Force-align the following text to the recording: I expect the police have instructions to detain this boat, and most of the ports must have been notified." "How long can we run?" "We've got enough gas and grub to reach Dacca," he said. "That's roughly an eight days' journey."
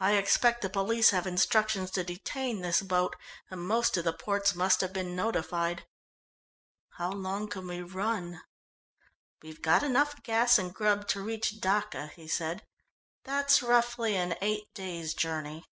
I 0.00 0.14
expect 0.16 0.62
the 0.62 0.70
police 0.70 1.10
have 1.10 1.26
instructions 1.26 1.90
to 1.90 2.02
detain 2.02 2.62
this 2.62 2.80
boat, 2.80 3.14
and 3.50 3.60
most 3.60 3.98
of 3.98 4.04
the 4.06 4.14
ports 4.14 4.54
must 4.54 4.80
have 4.80 4.94
been 4.94 5.14
notified." 5.14 5.86
"How 6.96 7.10
long 7.12 7.48
can 7.48 7.66
we 7.66 7.82
run?" 7.82 8.40
"We've 9.42 9.60
got 9.60 9.82
enough 9.82 10.22
gas 10.22 10.58
and 10.58 10.72
grub 10.74 11.06
to 11.08 11.20
reach 11.20 11.60
Dacca," 11.60 12.12
he 12.16 12.26
said. 12.28 12.66
"That's 13.24 13.62
roughly 13.62 14.16
an 14.16 14.36
eight 14.40 14.72
days' 14.72 15.12
journey." 15.12 15.66